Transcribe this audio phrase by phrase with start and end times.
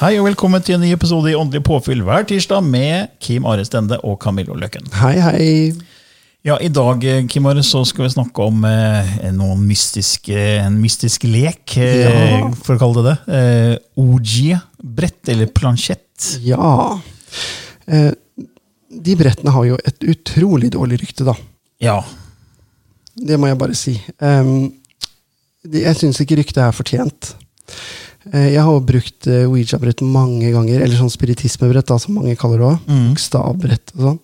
[0.00, 3.64] Hei og velkommen til en ny episode i Åndelig påfyll hver tirsdag med Kim Are
[3.68, 4.86] Stende og Camillo Løkken.
[4.96, 5.48] Hei, hei.
[6.46, 10.78] Ja, I dag eh, Kim Are, så skal vi snakke om eh, noen mystiske, en
[10.80, 12.48] mystisk lek, eh, Ja.
[12.64, 13.36] for å kalle det det.
[13.36, 16.30] Eh, OG-brett, eller plansjett.
[16.48, 16.96] Ja.
[17.84, 18.08] Eh,
[19.04, 21.36] de brettene har jo et utrolig dårlig rykte, da.
[21.84, 21.98] Ja.
[23.20, 23.98] Det må jeg bare si.
[24.16, 24.70] Um,
[25.68, 27.34] de, jeg syns ikke ryktet er fortjent.
[28.28, 32.60] Eh, jeg har brukt eh, Ouija-brett mange ganger, eller sånn spiritismebrett, da, som mange kaller
[32.60, 32.88] det òg.
[33.10, 34.18] Bokstavbrett og sånn.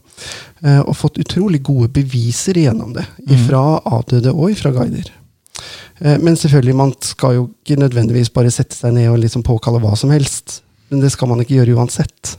[0.63, 3.07] Eh, og fått utrolig gode beviser igjennom det.
[3.47, 5.13] Fra avdøde og fra guider.
[6.21, 9.95] Men selvfølgelig, man skal jo ikke nødvendigvis bare sette seg ned og liksom påkalle hva
[9.97, 10.59] som helst.
[10.91, 12.35] Men det skal man ikke gjøre uansett.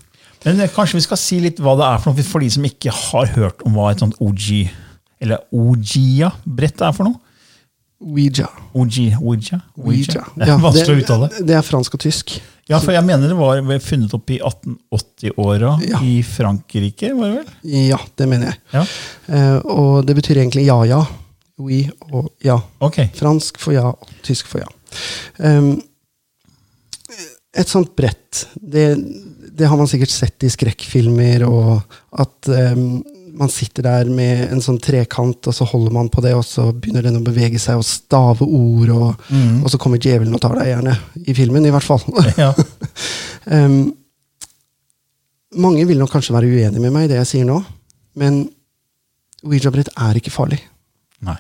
[0.45, 2.94] Men kanskje vi skal si litt hva det er for noe, for de som ikke
[2.94, 4.69] har hørt om hva et sånt OG,
[5.25, 7.17] eller Ouija-brett er for noe.
[8.00, 8.45] Ouija.
[8.78, 10.23] Ouija, Ouija, Ouija.
[10.38, 11.30] Er vanskelig å uttale.
[11.33, 12.36] Det, det er fransk og tysk.
[12.67, 16.02] Ja, for jeg mener det var funnet opp i 1880-åra Ja.
[16.04, 17.77] i Frankrike, var det vel?
[17.88, 18.61] Ja, det mener jeg.
[18.76, 18.86] Ja,
[19.27, 21.02] Uh, og det betyr egentlig ja-ja.
[21.60, 21.82] Oui
[22.14, 22.55] og ja.
[22.80, 23.02] ok.
[23.17, 24.70] Fransk for ja, og tysk for ja.
[25.44, 25.73] Um,
[27.58, 28.86] et sånt brett, det,
[29.58, 33.02] det har man sikkert sett i skrekkfilmer, og at um,
[33.37, 36.70] man sitter der med en sånn trekant, og så holder man på det, og så
[36.73, 39.30] begynner den å bevege seg og stave ord, og,
[39.61, 40.95] og så kommer djevelen og tar deg gjerne.
[41.23, 42.03] I filmen, i hvert fall.
[42.37, 42.53] Ja.
[43.47, 43.93] Um,
[45.55, 47.61] mange vil nok kanskje være uenig med meg i det jeg sier nå,
[48.20, 48.42] men
[49.47, 50.58] Ouija-brett er ikke farlig.
[51.23, 51.37] Nei.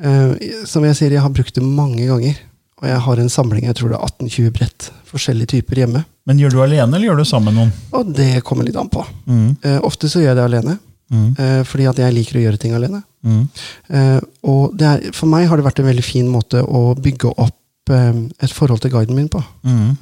[0.00, 0.32] Uh,
[0.64, 2.38] som jeg sier, jeg har brukt det mange ganger.
[2.80, 4.86] Og jeg har en samling jeg tror det er 18-20 brett.
[5.10, 6.04] Forskjellige typer hjemme.
[6.28, 7.74] Men gjør du alene, eller gjør du sammen med noen?
[7.98, 9.04] Og det kommer litt an på.
[9.28, 9.50] Mm.
[9.60, 10.78] Uh, ofte så gjør jeg det alene.
[11.10, 11.30] Mm.
[11.38, 13.02] eh, fordi at jeg liker å gjøre ting alene.
[13.26, 13.42] Mm.
[13.90, 17.34] Eh, og det er, for meg har det vært en veldig fin måte å bygge
[17.34, 19.42] opp eh, et forhold til guiden min på.
[19.66, 19.96] Mm.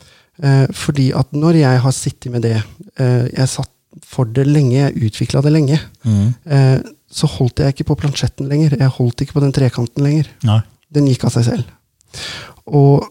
[0.44, 3.72] Eh, fordi at når jeg har sittet med det eh, Jeg satt
[4.06, 5.78] for det lenge, jeg utvikla det lenge.
[6.06, 6.28] Mm.
[7.10, 8.76] Så holdt jeg ikke på plansjetten lenger.
[8.78, 10.28] Jeg holdt ikke på den trekanten lenger.
[10.46, 10.60] Nei.
[10.94, 11.72] Den gikk av seg selv.
[12.68, 13.08] Og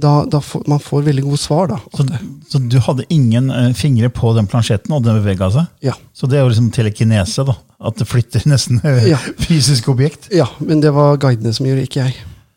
[0.00, 1.78] da, da får, man får veldig gode svar, da.
[1.96, 2.04] Så,
[2.50, 5.66] så du hadde ingen eh, fingre på den plansjetten, og den bevega seg?
[5.86, 5.94] Ja.
[6.16, 7.54] Så det er jo liksom telekinese, da.
[7.84, 9.18] At det flytter nesten eh, Ja.
[9.44, 10.28] fysisk objekt.
[10.34, 12.14] ja, men det var guidene som gjorde, ikke jeg.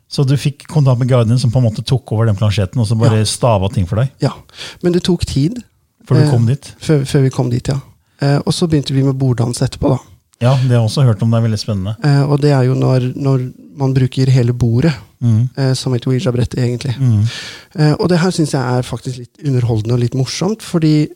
[0.08, 2.88] Så du fikk kontakt med guidene som på en måte tok over den plansjetten, og
[2.88, 4.14] så bare stava ting for deg?
[4.24, 4.32] Ja.
[4.84, 5.60] Men det tok tid
[6.08, 6.70] Før du Eh, kom dit?
[6.80, 7.80] før, før vi kom dit, ja.
[8.24, 9.98] Eh, og så begynte vi med borddans etterpå, da.
[10.42, 11.32] Ja, det har jeg også hørt om.
[11.34, 11.96] Det er veldig spennende.
[12.06, 13.46] Eh, og det er jo når, når
[13.78, 15.50] man bruker hele bordet Mm.
[15.58, 16.94] eh, som et Ouija-brett, egentlig.
[17.02, 17.24] Mm.
[17.80, 21.08] Eh, og det her syns jeg er faktisk litt underholdende og litt morsomt, fordi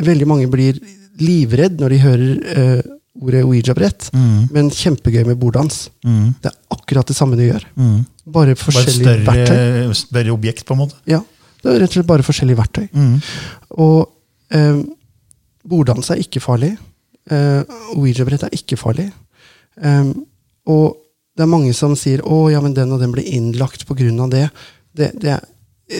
[0.00, 0.78] veldig mange blir
[1.20, 2.80] livredd når de hører eh,
[3.20, 4.48] ordet Ouija-brett, Mm.
[4.50, 5.90] men kjempegøy med borddans.
[6.06, 6.34] Mm.
[6.40, 7.66] Det er akkurat det samme du gjør.
[7.76, 8.06] Mm.
[8.24, 9.44] Bare Bare et forskjellige verktøy.
[9.44, 10.94] større, større objekt, på en måte.
[11.06, 11.20] Ja,
[11.62, 12.88] det er rett og slett bare forskjellige verktøy.
[12.94, 13.20] Mm.
[13.76, 14.08] Og
[14.56, 14.80] eh,
[15.68, 16.78] borddans er ikke farlig.
[17.30, 17.62] Eh,
[17.96, 19.10] Ouija-brett er ikke farlig.
[19.76, 20.26] Um,
[20.66, 20.96] og
[21.36, 23.96] det er mange som sier 'Å, ja, men den og den ble innlagt av
[24.30, 24.50] det'.
[24.94, 25.40] det, det er,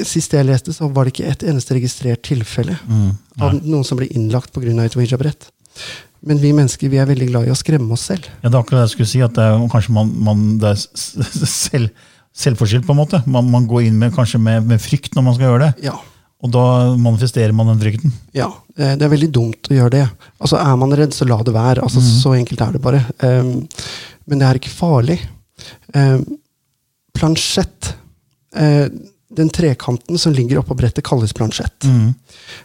[0.05, 3.17] Sist jeg leste, så var det ikke et eneste registrert tilfelle Mm.
[3.41, 4.85] av noen som ble innlagt pga.
[4.85, 5.50] et Ouija-brett.
[6.23, 8.25] Men vi mennesker vi er veldig glad i å skremme oss selv.
[8.43, 10.69] Ja, det er akkurat det jeg skulle si, at det er kanskje man, man det
[10.69, 10.77] er
[11.47, 11.91] selv,
[12.37, 13.23] selvforskyldt, på en måte.
[13.27, 15.97] Man, man går inn med, kanskje med, med frykt når man skal gjøre det, Ja,
[16.41, 16.65] og da
[16.97, 18.13] manifesterer man den frykten.
[18.33, 18.49] ja
[18.79, 20.07] eh, det er veldig dumt å gjøre det.
[20.41, 21.83] Altså Er man redd, så la det være.
[21.85, 23.03] Altså Så enkelt er det bare.
[23.21, 23.67] Um,
[24.27, 25.19] men det er ikke farlig.
[25.95, 26.25] Um,
[27.19, 27.95] plansjett
[28.57, 28.87] uh,
[29.31, 31.85] den trekanten som ligger oppå brettet, kalles plansjett.
[31.87, 32.09] Mm.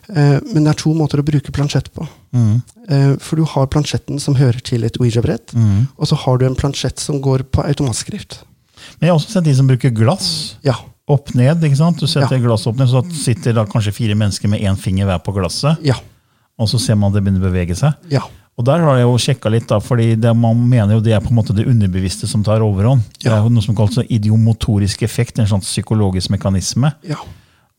[0.10, 2.08] Uh, men det er to måter å bruke plansjett på.
[2.34, 2.56] Mm.
[2.90, 5.88] Uh, for du har plansjetten som hører til et Ouija-brett, Mm.
[5.98, 8.40] og så har du en plansjett som går på automatskrift.
[9.00, 10.56] Men jeg har også sett de som bruker glass.
[10.66, 10.76] Ja.
[11.08, 12.00] Opp ned, ikke sant?
[12.02, 12.42] Du setter Ja.
[12.42, 15.78] glass opp ned, så sitter da kanskje fire mennesker med én finger hver på glasset.
[15.86, 15.96] Ja.
[16.58, 17.94] Og så ser man det begynner å bevege seg.
[18.10, 18.22] Ja.
[18.58, 21.20] Og der har jeg jo sjekka litt, da, fordi det, man mener jo det er
[21.20, 23.04] på en måte det underbevisste som tar overhånd.
[23.20, 23.30] Ja.
[23.30, 26.94] Det er jo noe som kalles idiomotorisk effekt, en sånn psykologisk mekanisme.
[27.04, 27.20] Ja.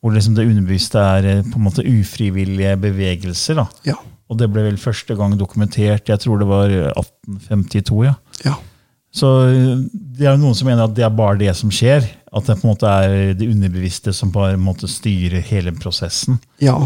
[0.04, 3.56] Hvor liksom det underbevisste er eh, på en måte ufrivillige bevegelser.
[3.56, 3.66] da.
[3.88, 3.96] Ja.
[4.28, 8.04] Og det ble vel første gang dokumentert, jeg tror det var 1852.
[8.04, 8.14] ja.
[8.44, 8.54] ja.
[9.16, 9.78] Så eh,
[10.18, 12.04] det er noen som mener at det er bare det som skjer.
[12.36, 16.36] At det på en måte er det underbevisste som på en måte styrer hele prosessen.
[16.60, 16.76] ja.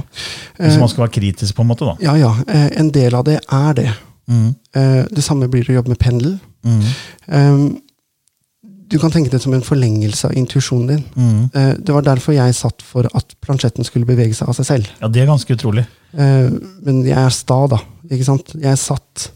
[0.60, 1.88] Hvis Eh, man skal være kritisk, på en måte.
[1.90, 1.96] da.
[2.06, 2.30] ja, ja.
[2.46, 3.90] Eh, en del av det er det.
[4.30, 4.54] Mm.
[4.76, 6.36] Eh, det samme blir det å jobbe med pendel.
[6.62, 6.82] Mm.
[7.28, 7.80] Eh,
[8.90, 11.04] du kan tenke det som en forlengelse av intuisjonen din.
[11.16, 11.50] Mm.
[11.54, 14.88] Eh, det var derfor jeg satt for at plansjetten skulle bevege seg av seg selv.
[15.00, 15.84] Ja, det er ganske utrolig.
[16.14, 16.50] Eh,
[16.86, 17.78] men jeg er sta, da.
[18.10, 18.54] Ikke sant?
[18.58, 19.30] Jeg satt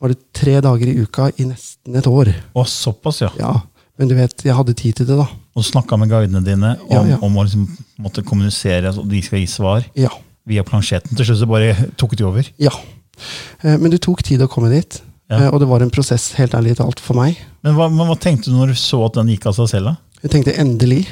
[0.00, 2.30] var det tre dager i uka i nesten et år.
[2.56, 3.30] Å, såpass, ja.
[3.38, 3.60] Ja,
[4.00, 5.26] Men du vet, jeg hadde tid til det, da.
[5.56, 7.18] Og snakka med guidene dine om, Ja, ja.
[7.20, 7.66] om å liksom,
[8.00, 10.08] måtte kommunisere, og de skal gi svar Ja.
[10.48, 11.14] via plansjetten.
[11.16, 12.48] Til slutt så bare tok de over.
[12.58, 12.70] ja.
[13.62, 15.02] Eh, men det tok tid å komme dit.
[15.28, 15.42] Ja.
[15.44, 17.36] Eh, og det var en prosess, helt ærlig talt, for meg.
[17.62, 19.84] Men hva, men hva tenkte du når du så at den gikk av seg selv?
[19.84, 19.96] da?
[20.22, 21.06] Jeg tenkte endelig.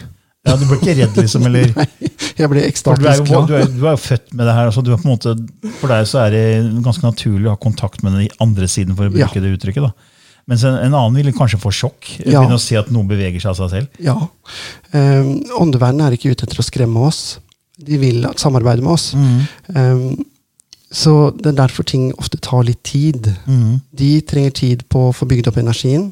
[0.48, 1.46] Ja, Du ble ikke redd, liksom?
[1.48, 1.72] eller?
[2.38, 3.50] Jeg ble du, ekstatisk jo, du, glad.
[3.58, 4.68] er, du er jo født med det her.
[4.70, 5.34] Altså, du måte,
[5.80, 6.44] for deg så er det
[6.84, 9.42] ganske naturlig å ha kontakt med den andre siden, for å bruke Ja.
[9.42, 9.88] det uttrykket.
[9.88, 10.14] da.
[10.48, 12.06] Mens en, en annen ville kanskje få sjokk.
[12.22, 12.38] Ja.
[12.40, 14.00] Begynne å se at noen beveger seg av seg selv.
[14.00, 14.14] Ja.
[14.94, 17.20] Um, åndeverdenen er ikke ute etter å skremme oss.
[17.78, 19.10] De vil samarbeide med oss.
[19.14, 20.06] Eh,
[20.90, 23.28] så det er derfor ting ofte tar litt tid.
[23.46, 23.76] Mm.
[23.92, 26.08] De trenger tid på å få bygd opp energien.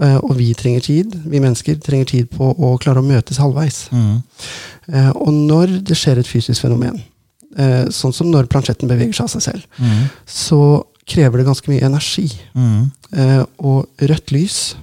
[0.00, 3.88] Eh, Og vi trenger tid, vi mennesker trenger tid på å klare å møtes halvveis.
[3.92, 4.22] Mm.
[4.92, 7.02] Eh, Og når det skjer et fysisk fenomen,
[7.56, 10.10] eh, sånn som når plansjetten beveger seg av seg selv, Mm.
[10.26, 12.32] så krever det ganske mye energi.
[12.56, 12.90] Mm.
[13.60, 14.74] Og rødt lys,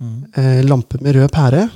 [0.00, 0.66] Mm.
[0.66, 1.70] lampe med rød pære,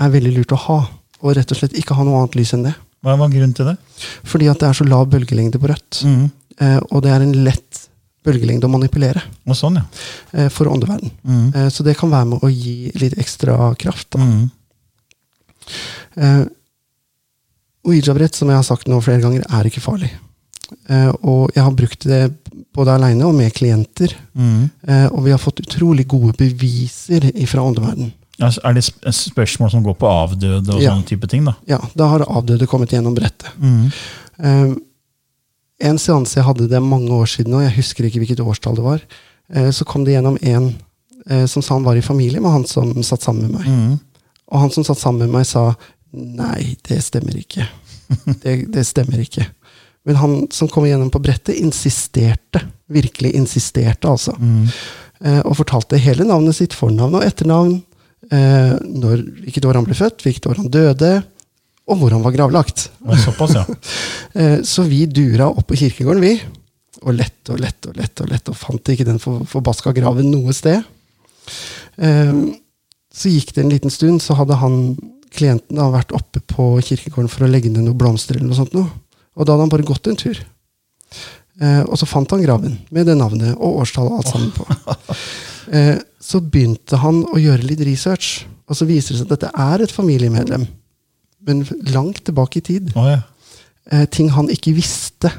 [0.00, 0.88] er veldig lurt å ha.
[1.22, 2.74] Og rett og slett ikke ha noe annet lys enn det.
[3.04, 3.76] Hva var grunnen til det?
[4.24, 6.02] Fordi at det er så lav bølgelengde på rødt.
[6.04, 6.30] Mm.
[6.92, 7.88] Og det er en lett
[8.24, 9.84] bølgelengde å manipulere Og sånn, ja.
[10.32, 11.10] eh, for åndeverden.
[11.26, 11.46] Mm.
[11.54, 14.10] Eh, Så det kan være med å gi litt ekstra kraft.
[14.14, 14.18] Da.
[14.18, 14.50] Mm.
[16.16, 16.44] Eh,
[17.84, 20.12] Ouija-brett, som jeg har sagt nå flere ganger, er ikke farlig.
[20.88, 22.20] Eh, og jeg har brukt det
[22.72, 24.14] både aleine og med klienter.
[24.38, 24.68] Mm.
[24.86, 28.12] Eh, og vi har fått utrolig gode beviser fra åndeverden.
[28.42, 28.84] Altså, er det
[29.14, 30.94] spørsmål som går på avdøde og Ja.
[30.94, 31.44] sånne type ting?
[31.44, 31.56] da?
[31.68, 33.50] Ja, da har avdøde kommet gjennom brettet.
[33.60, 33.90] Mm.
[35.82, 38.86] En seanse jeg hadde, det mange år siden, og jeg husker ikke hvilket årstall det
[38.86, 39.04] var,
[39.54, 40.72] eh, så kom det gjennom en
[41.28, 43.66] eh, som sa han var i familie med han som satt sammen med meg.
[43.68, 44.28] Mm.
[44.52, 45.72] Og han som satt sammen med meg, sa
[46.12, 47.68] nei, det stemmer ikke.
[48.42, 49.46] Det, det stemmer ikke.
[50.04, 52.60] Men han som kom igjennom på brettet, insisterte.
[52.92, 54.34] Virkelig insisterte, altså.
[54.36, 54.66] Mm.
[55.22, 57.78] Eh, og fortalte hele navnet sitt, fornavn og etternavn.
[58.32, 61.12] Eh, når, hvilket år han ble født, hvilket år han døde,
[61.88, 62.88] og hvor han var gravlagt.
[63.24, 63.66] Såpass, ja.
[64.32, 66.36] Eh, så vi dura opp på kirkegården, vi.
[67.02, 70.30] Og lette og lette og lette, og lette, og fant ikke den for, forbaska graven
[70.32, 70.80] noe sted.
[72.00, 72.32] Eh,
[73.12, 74.78] så gikk det en liten stund, så hadde han,
[75.36, 78.38] klienten da, vært oppe på kirkegården for å legge ned noen blomster.
[78.38, 78.88] eller noe sånt noe.
[79.36, 80.40] Og da hadde han bare gått en tur.
[81.60, 84.68] Eh, og så fant han graven med det navnet og årstallet og alt sammen på.
[85.72, 89.50] Eh, så begynte han å gjøre litt research, og så viser det seg at dette
[89.62, 90.64] er et familiemedlem.
[91.46, 93.20] Men langt tilbake i tid Oh, ja.
[93.90, 95.30] eh, ting han ikke visste.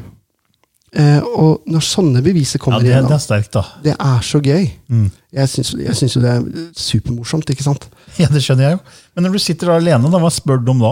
[0.94, 3.64] Eh, og når sånne beviser ja kommer det, igjen, det da, er sterkt, da.
[3.82, 4.68] det er så gøy.
[4.94, 5.08] Mm.
[5.34, 5.72] Jeg syns,
[6.18, 6.44] jo det er
[6.78, 7.88] supermorsomt, ikke sant?
[8.22, 8.84] Ja, Det skjønner jeg jo.
[9.16, 10.92] Men når du sitter der alene, da, hva spør du om da?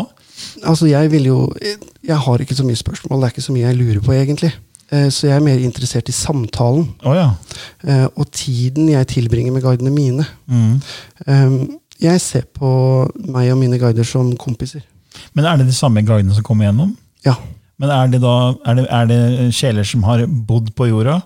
[0.65, 1.35] Altså, jeg vil jo
[2.07, 4.49] Jeg har ikke så mye spørsmål, det er ikke så mye jeg lurer på, egentlig.
[4.91, 7.27] Eh, så jeg er mer interessert i samtalen Oh, ja.
[7.85, 10.25] eh, og tiden jeg tilbringer med guidene mine.
[10.49, 10.79] Mm.
[11.27, 11.53] Eh,
[12.01, 12.71] jeg ser på
[13.29, 14.81] meg og mine guider som kompiser.
[15.37, 16.95] Men er det de samme guidene som kommer gjennom?
[17.25, 17.37] Ja.
[17.81, 18.35] Men er det da
[18.67, 19.21] er det, er det
[19.57, 21.21] sjeler som har bodd på jorda?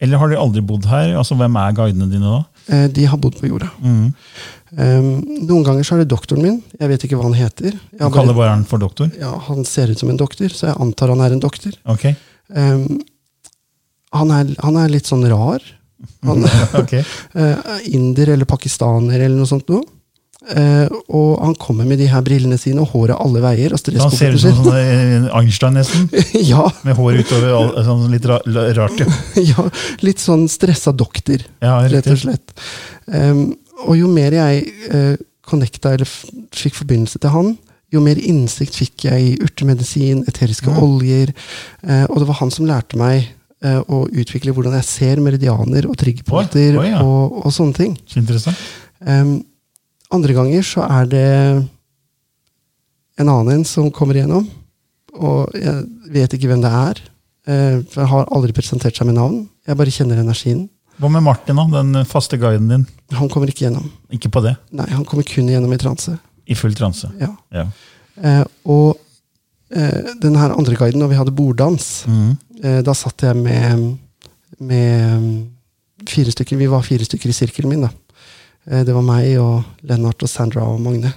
[0.00, 1.12] Eller har de aldri bodd her?
[1.20, 2.40] Altså, Hvem er guidene dine da?
[2.72, 3.68] Eh, de har bodd på jorda.
[3.84, 4.06] Mm.
[4.70, 5.08] Um,
[5.48, 6.58] noen ganger så er det doktoren min.
[6.78, 7.74] Jeg vet ikke hva han heter.
[7.74, 9.10] Jeg Du kaller bare, han for doktor?
[9.18, 11.74] ja, han ser ut som en doktor, så jeg antar han er en doktor.
[11.90, 12.06] Ok.
[12.54, 13.00] Um,
[14.14, 15.64] han, er, han er litt sånn rar.
[16.24, 16.46] Han
[16.80, 16.94] ok.
[17.36, 19.84] uh, inder eller pakistaner eller noe sånt noe.
[20.40, 23.74] Eh, og han kommer med de her brillene sine og håret alle veier.
[23.76, 26.06] og han ser ut som sånn eh, Einstein, nesten.
[26.52, 27.80] ja, Med hår utover.
[27.84, 28.40] Sånn litt ra
[28.78, 29.02] rart.
[29.02, 29.10] Ja,
[29.52, 29.66] ja,
[30.06, 32.54] litt sånn stressa doktor, ja rett og slett.
[33.10, 33.50] Um,
[33.86, 37.52] og jo mer jeg uh, connecta eller fikk forbindelse til han,
[37.90, 40.80] jo mer innsikt fikk jeg i urtemedisin, eteriske ja.
[40.84, 41.34] oljer.
[41.84, 43.28] Uh, og det var han som lærte meg
[43.66, 47.96] uh, å utvikle hvordan jeg ser meridianer og triggerpunkter oh, oh, og, og sånne ting.
[48.08, 48.68] Så interessant.
[49.00, 49.40] Em,
[50.10, 51.28] andre ganger så er det
[53.20, 54.46] en annen en som kommer igjennom,
[55.20, 57.00] og jeg vet ikke hvem det er.
[57.50, 59.48] eh, for jeg har aldri presentert seg med navn.
[59.66, 60.68] Jeg bare kjenner energien.
[61.00, 61.64] Hva med Martin, da?
[61.80, 62.86] Den faste guiden din?
[63.16, 63.86] Han kommer ikke gjennom.
[64.12, 64.54] Ikke på det?
[64.76, 66.16] Nei, han kommer kun igjennom i transe.
[66.46, 67.08] I full transe?
[67.20, 67.30] Ja.
[67.54, 67.64] Ja.
[68.20, 68.98] Eh, og
[69.72, 72.30] eh, den her andre guiden, når vi hadde borddans, mm.
[72.62, 73.96] eh, da satt jeg med,
[74.60, 76.60] med fire stykker.
[76.60, 77.88] Vi var fire stykker i sirkelen min.
[77.88, 77.92] da.
[78.68, 81.12] Eh, det var meg og Lennart og Sandra og Magne.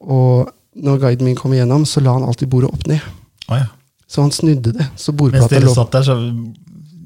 [0.00, 0.48] Og
[0.80, 3.02] når guiden min kom igjennom, så la han alltid bordet opp ned.
[3.50, 3.66] Oh, ja.
[4.10, 4.86] Så han snudde det.
[4.98, 6.16] Så Mens dere lå satt der, så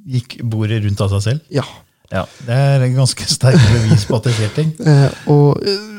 [0.07, 1.41] gikk bordet rundt av seg selv?
[1.53, 1.65] Ja.
[2.13, 4.73] Ja, Det er en ganske sterkt bevis på at det skjer ting.
[4.91, 5.91] Eh, og eh,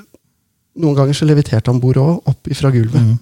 [0.80, 3.02] noen ganger så leviterte han bordet òg, opp fra gulvet.
[3.02, 3.18] Mm.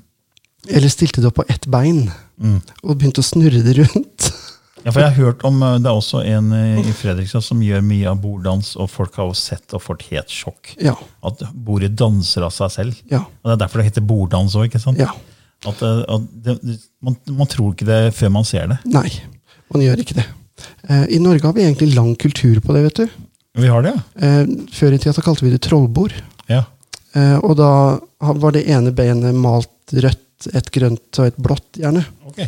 [0.74, 2.06] Eller stilte det opp på ett bein
[2.44, 2.58] Mm.
[2.82, 4.13] og begynte å snurre det rundt.
[4.84, 7.62] Ja, for jeg har hørt om, eh, Det er også en eh, i Fredrikstad som
[7.64, 10.74] gjør mye av borddans, og folk har jo sett og fått helt sjokk.
[10.84, 13.02] Ja, At bordet danser av seg selv.
[13.10, 14.74] ja, Og Det er derfor det heter borddans òg.
[15.00, 15.12] ja.
[15.66, 18.80] At, eh, at det, man, man tror ikke det før man ser det.
[18.92, 19.08] Nei,
[19.72, 20.26] man gjør ikke det.
[20.90, 23.08] Eh, I Norge har vi egentlig lang kultur på det, vet du.
[23.56, 24.28] Vi har det, ja.
[24.28, 26.12] Eh, før i tida så kalte vi det trollbord.
[26.50, 26.66] ja.
[27.16, 32.02] Eh, og da var det ene beinet malt rødt, et grønt og et blått, gjerne.
[32.26, 32.40] Ok.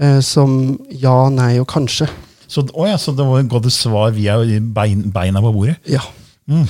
[0.00, 2.08] Eh, som ja, nei og kanskje.
[2.48, 4.38] Så, å ja, så det var et godt svar via
[4.76, 5.78] bein, beina på bordet?
[5.88, 6.02] Ja.
[6.50, 6.66] Mm.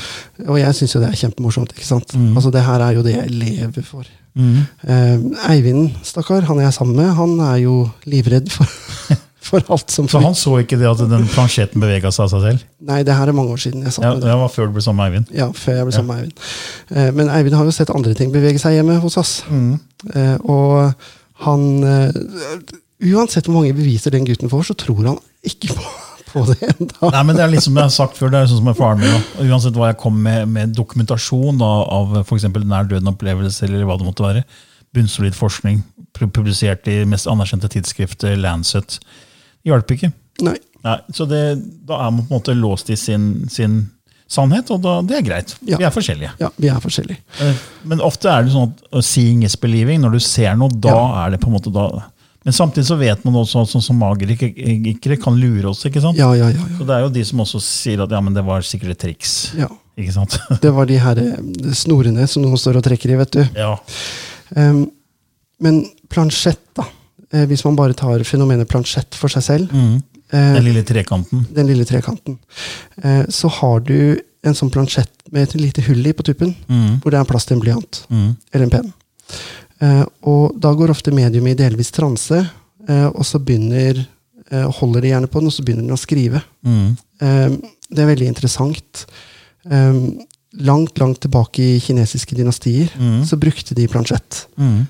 [0.50, 1.72] Og jeg syns jo det er kjempemorsomt.
[1.74, 2.14] ikke sant?
[2.14, 2.34] Mm.
[2.36, 4.06] Altså Det her er jo det jeg lever for.
[4.38, 4.62] Mm.
[4.88, 7.76] Eh, Eivind, stakkar, han jeg er sammen med, han er jo
[8.08, 8.68] livredd for,
[9.48, 12.44] for alt som Så han så ikke det at den plansjetten bevega seg av seg
[12.46, 12.68] selv?
[12.88, 14.26] Nei, det her er mange år siden jeg sa Ja, det.
[14.28, 15.34] Det var før du ble sammen med Eivind.
[15.36, 16.46] Ja, før jeg ble sammen med Eivind.
[16.94, 19.34] Eh, men Eivind har jo sett andre ting bevege seg hjemme hos oss.
[19.50, 19.74] Mm.
[20.14, 20.94] Eh, og
[21.46, 22.22] han eh,
[23.02, 25.18] Uansett hvor mange beviser den gutten får, så tror han
[25.48, 25.84] ikke på,
[26.32, 27.10] på det enda.
[27.16, 28.78] Nei, men det er litt som jeg har sagt før, det er sånn som med
[28.78, 29.24] faren min.
[29.48, 32.46] Uansett hva jeg kom med, med dokumentasjon da, av f.eks.
[32.62, 34.44] nær døden-opplevelse, eller hva det måtte være,
[34.94, 35.80] bunnsolid forskning,
[36.20, 38.98] publisert i mest anerkjente tidsskriftet, Lancet,
[39.66, 40.12] hjalp ikke.
[40.44, 40.58] Nei.
[40.82, 41.40] Nei, så det,
[41.86, 43.76] Da er man på en måte låst i sin, sin
[44.32, 45.52] sannhet, og da, det er greit.
[45.68, 45.78] Ja.
[45.78, 46.32] Vi er forskjellige.
[46.42, 47.20] Ja, vi er forskjellige.
[47.44, 50.00] Eh, Men ofte er det sånn at seeing is believing.
[50.02, 51.04] Når du ser noe, da Ja.
[51.26, 51.86] er det på en måte da.
[52.44, 55.84] Men samtidig så vet man også, sånn som magikere kan lure oss.
[55.86, 56.16] ikke sant?
[56.18, 56.58] Ja, ja, ja.
[56.58, 56.78] ja.
[56.78, 58.98] Så Det er jo de som også sier at ja, men det var sikkert et
[59.04, 59.34] triks.
[59.58, 59.68] ja.
[59.98, 60.38] ikke sant?
[60.64, 61.36] Det var de her eh,
[61.76, 63.42] snorene som noen står og trekker i, vet du.
[63.58, 63.76] ja.
[64.56, 64.90] Um,
[65.62, 66.84] men plansjett, da.
[67.32, 70.02] Eh, hvis man bare tar fenomenet plansjett for seg selv, Mm.
[70.32, 71.46] eh, Den lille trekanten.
[71.54, 72.38] den lille trekanten,
[73.30, 76.98] så har du en sånn plansjett med et lite hull i på tuppen, Mm.
[77.00, 78.36] hvor det er plass til en blyant Mm.
[78.52, 78.92] eller en penn.
[79.82, 82.38] Eh, og da går ofte medium i delvis transe,
[82.88, 86.00] eh, og så begynner eh, holder de gjerne på den, og så begynner den å
[86.00, 86.42] skrive.
[86.62, 86.96] Mm.
[87.22, 89.04] Det er veldig interessant.
[89.62, 93.22] Langt, langt tilbake i kinesiske dynastier Mm.
[93.24, 94.46] så brukte de plansjett.
[94.58, 94.88] Mm.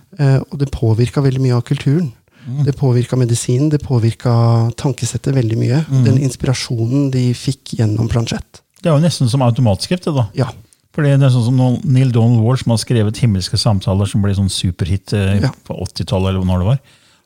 [0.48, 2.12] Og det påvirka veldig mye av kulturen.
[2.46, 2.64] Mm.
[2.64, 5.84] Det påvirka medisinen, det påvirka tankesettet veldig mye.
[5.90, 6.04] Mm.
[6.04, 8.62] Den inspirasjonen de fikk gjennom plansjett.
[8.80, 10.04] Det er jo nesten som automatskrift.
[10.04, 10.26] det da.
[10.34, 10.48] Ja.
[10.92, 14.34] Fordi det er sånn som Neil Donald Ward, som har skrevet 'Himmelske samtaler', som ble
[14.36, 15.50] sånn superhit eh, Ja.
[15.64, 16.78] på 80-tallet, eller når det var.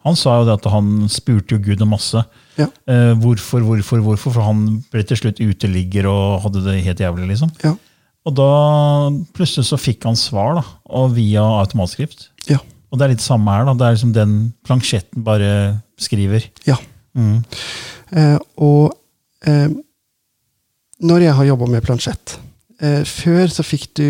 [0.04, 2.25] Han sa jo det at han spurte jo Gud om masse.
[2.56, 2.68] Ja.
[2.87, 4.32] Eh, hvorfor, hvorfor, hvorfor?
[4.32, 7.26] For han ble til slutt uteligger og hadde det helt jævlig.
[7.28, 7.50] liksom.
[7.64, 7.75] Ja.
[8.25, 12.28] Og da plutselig så fikk han svar, da, og via automatskrift.
[12.49, 12.58] Ja.
[12.92, 13.64] Og det er litt samme her.
[13.64, 16.44] da, Det er liksom den plansjetten bare skriver.
[16.66, 16.76] ja.
[17.16, 17.44] Mm.
[18.12, 18.92] Eh, og
[19.46, 19.68] eh,
[21.02, 22.38] når jeg har jobba med plansjett
[22.80, 24.09] eh, Før så fikk du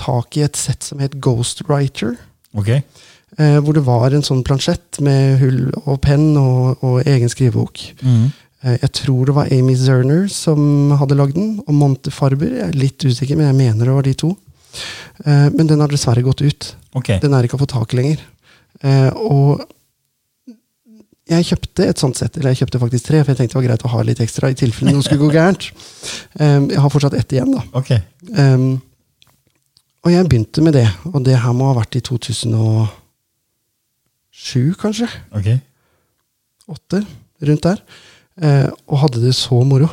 [0.00, 2.16] tak i et sett som het Ghostwriter.
[2.56, 2.70] Ok?
[3.38, 7.82] Eh, hvor det var en sånn plansjett med hull og penn og, og egen skrivebok.
[8.02, 8.30] Mm.
[8.62, 12.50] Eh, jeg tror det var Amy Zerner som hadde lagd den, og Monte Farber.
[12.50, 14.34] Jeg er litt usikker, men jeg mener det var de to.
[15.24, 16.72] Eh, men den har dessverre gått ut.
[16.98, 17.20] Okay.
[17.22, 18.24] Den er ikke å få tak i lenger.
[18.82, 19.62] Eh, og
[21.30, 23.68] jeg kjøpte et sånt sett, eller jeg kjøpte faktisk tre, for jeg tenkte det var
[23.68, 25.62] greit å ha litt ekstra i tilfelle noe skulle gå gærent.
[26.40, 27.62] Um, jeg har fortsatt ett igjen, da.
[27.78, 28.00] Okay.
[28.34, 28.80] Um,
[30.00, 32.88] og jeg begynte med det, og det her må ha vært i 2007,
[34.80, 35.08] kanskje?
[35.36, 35.48] ok.
[36.70, 36.98] Åtte,
[37.46, 37.78] rundt der.
[38.40, 39.88] Uh, og hadde det så moro.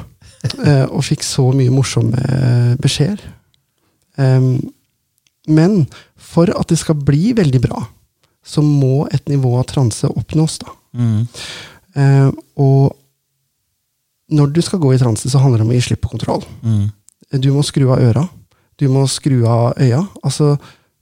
[0.58, 3.22] Uh, og fikk så mye morsomme uh, beskjeder.
[4.18, 4.74] Um,
[5.48, 5.86] men
[6.18, 7.84] for at det skal bli veldig bra,
[8.48, 10.58] så må et nivå av transe oppnås.
[10.64, 10.72] da.
[10.98, 11.28] Mm.
[11.98, 12.96] Eh, og
[14.34, 16.44] når du skal gå i transe, så handler det om å gi slipp på kontroll.
[16.66, 16.90] Mm.
[17.44, 18.26] Du må skru av øra.
[18.78, 20.02] Du må skru av øya.
[20.24, 20.56] Altså,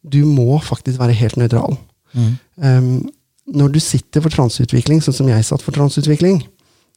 [0.05, 1.77] du må faktisk være helt nøytral.
[2.15, 3.09] Um,
[3.45, 6.39] når du sitter for transeutvikling, sånn som jeg satt for transeutvikling,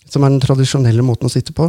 [0.09, 1.67] som er den tradisjonelle måten å sitte på,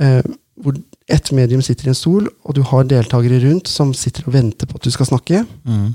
[0.00, 0.22] uh,
[0.60, 0.78] hvor
[1.10, 4.70] ett medium sitter i en stol, og du har deltakere rundt som sitter og venter
[4.70, 5.94] på at du skal snakke, Mm.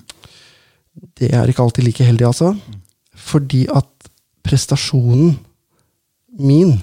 [1.19, 2.55] det er ikke alltid like heldig, altså.
[3.15, 3.87] Fordi at
[4.45, 5.35] prestasjonen
[6.39, 6.77] min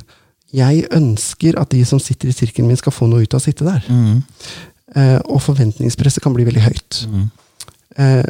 [0.53, 3.45] Jeg ønsker at de som sitter i sirkelen min, skal få noe ut av å
[3.45, 3.87] sitte der.
[3.89, 4.19] Mm.
[5.01, 6.99] Eh, og forventningspresset kan bli veldig høyt.
[7.09, 7.23] Mm.
[7.97, 8.27] Eh,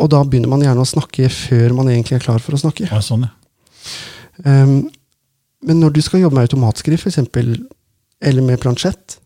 [0.00, 2.88] og da begynner man gjerne å snakke før man egentlig er klar for å snakke.
[2.88, 3.34] Ja, sånn, ja.
[4.48, 4.72] Eh,
[5.62, 7.54] men når du skal jobbe med automatskrift, eksempel,
[8.22, 9.18] eller med plansjett,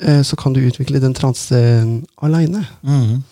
[0.00, 2.64] eh, så kan du utvikle den transen aleine.
[2.82, 3.22] Mm.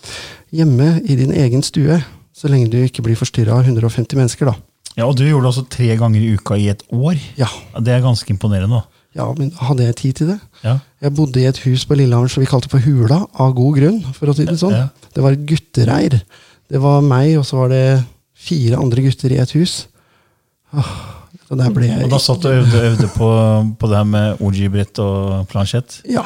[0.53, 2.01] Hjemme i din egen stue,
[2.33, 4.45] så lenge du ikke blir forstyrra av 150 mennesker.
[4.49, 4.55] da.
[4.97, 7.15] ja, Og du gjorde det altså tre ganger i uka i et år.
[7.37, 8.81] Ja, Ja, Det er ganske imponerende.
[8.81, 8.83] da.
[9.15, 10.39] ja, men hadde jeg tid til det?
[10.63, 10.79] Ja.
[11.01, 14.01] Jeg bodde i et hus på Lillehammer som vi kalte for Hula, av god grunn.
[14.13, 14.71] for å si Det sånn.
[14.73, 14.89] Ja.
[15.13, 16.21] Det var et guttereir.
[16.69, 18.03] Det var meg, og så var det
[18.35, 19.85] fire andre gutter i et hus.
[20.73, 20.93] Åh,
[21.51, 23.27] og der ble jeg Og da satt du og øvde, øvde på,
[23.77, 25.99] på det her med OG-brett og plansjett.
[26.09, 26.23] Ja,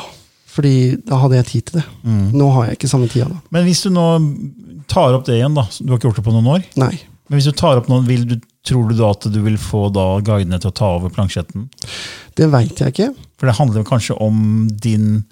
[0.47, 1.85] fordi da hadde jeg tid til det.
[2.07, 2.31] Mm.
[2.33, 3.41] Nå har jeg ikke samme tida, da.
[3.51, 4.05] Men hvis du nå
[4.87, 6.93] tar opp det igjen, da, du har ikke gjort det på noen år, Nei.
[7.29, 9.87] men hvis du tar opp noen, vil du, tror du da at du vil få
[9.95, 11.67] da guidene til å ta over plansjetten?
[12.37, 13.11] Det veit jeg ikke.
[13.39, 15.23] For det handler kanskje om din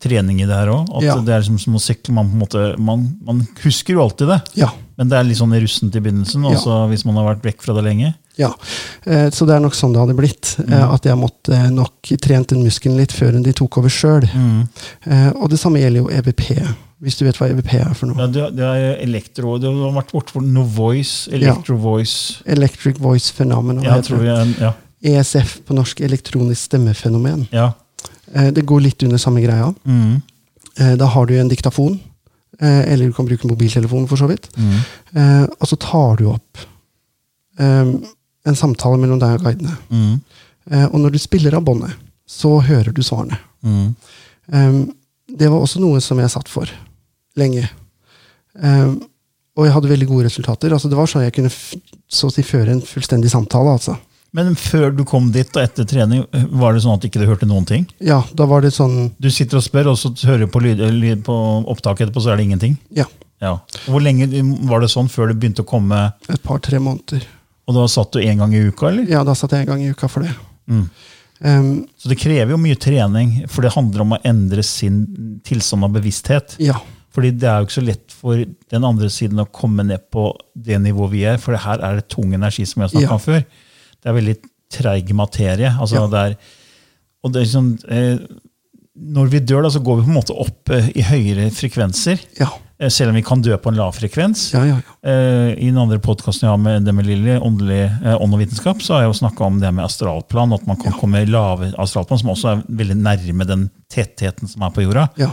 [0.00, 0.88] trening i det her òg.
[0.96, 1.14] At Ja.
[1.20, 2.14] det er liksom som å sykle.
[2.16, 4.70] Man, måte, man, man husker jo alltid det, Ja.
[4.96, 6.42] men det er litt sånn russent i begynnelsen.
[6.48, 6.54] Ja.
[6.56, 8.14] Altså hvis man har vært vekk fra det lenge.
[8.40, 8.48] ja.
[9.04, 10.54] Eh, så det er nok sånn det hadde blitt.
[10.58, 10.72] Mm.
[10.72, 14.24] Eh, at jeg måtte nok trent den muskelen litt før de tok over sjøl.
[14.32, 14.68] Mm.
[15.06, 16.46] Eh, og det samme gjelder jo EBP,
[17.00, 18.20] hvis du vet hva EVP er for noe.
[18.20, 22.42] Ja, det, det er elektro, det har vært borte for noe voice, electro voice.
[22.44, 23.84] Electric Voice Phenomenon.
[23.86, 24.34] Ja, heter tror det.
[24.34, 27.46] jeg, ja, ESF på norsk, elektronisk stemmefenomen.
[27.56, 27.70] ja.
[28.34, 29.72] Eh, det går litt under samme greia.
[29.84, 30.20] Mm.
[30.78, 31.98] Eh, da har du en diktafon,
[32.60, 34.48] eh, eller du kan bruke mobiltelefon for så vidt.
[34.56, 35.48] Mm.
[35.58, 36.66] Og så tar du opp
[37.60, 39.74] en samtale mellom deg og guidene.
[39.90, 40.20] Mm.
[40.94, 41.92] Og når du spiller av båndet,
[42.24, 43.36] så hører du svarene.
[43.60, 44.86] Mm.
[45.28, 46.70] Det var også noe som jeg satt for
[47.40, 47.64] lenge.
[48.54, 49.00] Um,
[49.58, 50.72] og jeg hadde veldig gode resultater.
[50.72, 53.74] Altså, det var sånn jeg kunne så å si føre en fullstendig samtale.
[53.76, 53.96] Altså.
[54.36, 56.22] Men før du kom dit og etter trening,
[56.54, 57.88] var det sånn at ikke du hørte noen ting?
[57.98, 60.78] Ja, da var det sånn Du sitter og spør, og så hører du på, lyd,
[60.94, 61.34] lyd på
[61.66, 62.78] opptaket etterpå, så er det ingenting?
[62.94, 63.08] Ja,
[63.40, 63.54] Ja.
[63.88, 64.28] Hvor lenge
[64.68, 65.98] var det sånn før det begynte å komme
[66.28, 67.22] et par-tre måneder.
[67.66, 69.06] Og da satt du én gang i uka, eller?
[69.08, 70.34] Ja, da satt jeg en gang i uka for det.
[70.68, 70.86] Mm.
[71.40, 75.88] Um, Så det krever jo mye trening, for det handler om å endre sin tilstand
[75.88, 76.54] av bevissthet.
[76.62, 76.78] ja.
[77.10, 80.28] Fordi det er jo ikke så lett for den andre siden å komme ned på
[80.54, 83.16] det nivået vi er, for her er det tung energi, som vi har snakket Ja.
[83.18, 83.44] om før.
[84.00, 84.36] Det er veldig
[84.70, 85.72] treig materie.
[85.80, 86.06] Altså Ja.
[86.06, 86.36] det er,
[87.24, 88.18] og det er sånn, eh,
[88.96, 92.20] når vi dør, da, så går vi på en måte opp eh, i høyere frekvenser.
[92.38, 94.54] Ja, Eh, selv om vi kan dø på en lav frekvens.
[94.54, 94.76] ja, ja.
[94.80, 94.94] ja.
[95.04, 98.80] Eh, I den andre podkasten jeg har med det med Lilly, eh, ånd og vitenskap,
[98.80, 101.74] så har jeg jo snakka om det med astralplan, at man kan komme i lave
[101.76, 105.10] astralplan, som også er veldig nærme den tettheten som er på jorda.
[105.18, 105.28] ja.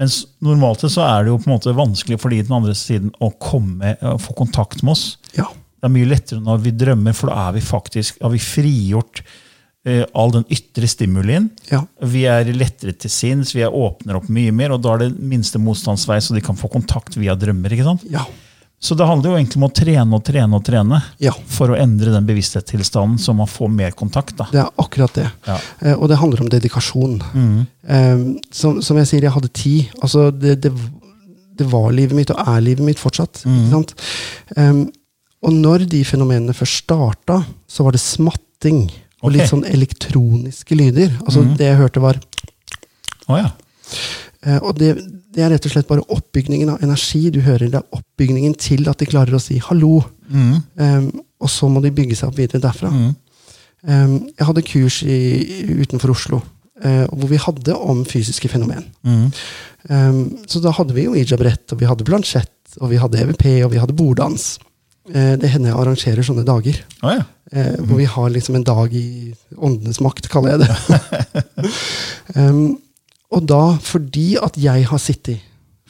[0.00, 3.12] Mens normalt så er det jo på en måte vanskelig for de den andre siden
[3.22, 5.06] å komme og få kontakt med oss.
[5.36, 5.50] ja.
[5.84, 9.18] Det er mye lettere når vi drømmer, for da er vi faktisk, har vi frigjort
[9.84, 11.50] eh, all den ytre stimulien.
[11.68, 11.82] ja.
[12.00, 15.10] Vi er lettere til sinns, vi er åpner opp mye mer, og da er det
[15.20, 17.76] minste motstandsvei, så de kan få kontakt via drømmer.
[17.76, 18.06] ikke sant?
[18.08, 18.24] ja.
[18.84, 21.32] Så det handler jo egentlig om å trene og trene og trene ja.
[21.48, 24.34] for å endre den bevissthetstilstanden, så man får mer kontakt.
[24.36, 24.44] da.
[24.52, 25.24] Det er akkurat det.
[25.46, 25.56] Ja.
[25.80, 27.14] Eh, og det handler om dedikasjon.
[27.32, 27.62] Mm.
[27.88, 29.94] Eh, som, som jeg sier, jeg hadde tid.
[30.04, 30.74] Altså, det, det,
[31.56, 33.46] det var livet mitt, og er livet mitt fortsatt.
[33.72, 33.96] Sant?
[34.58, 34.84] Um,
[35.44, 38.84] og når de fenomenene først starta, så var det smatting
[39.24, 41.12] og litt sånn elektroniske lyder.
[41.24, 41.56] Altså, mm.
[41.56, 42.20] Det jeg hørte, var
[43.30, 43.48] oh, ja.
[44.44, 44.92] eh, Og det,
[45.34, 47.26] det er rett og slett bare oppbygningen av energi.
[47.34, 49.98] Du hører det er oppbygningen til at de klarer å si hallo.
[50.30, 50.56] Mm.
[50.78, 51.08] Um,
[51.42, 52.90] og så må de bygge seg opp videre derfra.
[52.92, 53.12] Mm.
[53.84, 55.18] Um, jeg hadde kurs i,
[55.82, 56.38] utenfor Oslo
[56.82, 58.86] uh, hvor vi hadde om fysiske fenomen.
[59.02, 59.26] Mm.
[59.90, 63.46] Um, så da hadde vi jo Ija-brett, og vi hadde plansjett, og vi hadde EVP,
[63.64, 64.54] og vi hadde borddans.
[65.10, 66.80] Uh, det hender jeg arrangerer sånne dager.
[67.02, 67.26] Oh, ja.
[67.52, 71.74] uh, hvor vi har liksom en dag i åndenes makt, kaller jeg det.
[72.38, 72.64] um,
[73.34, 75.40] og da, fordi at jeg har sittet,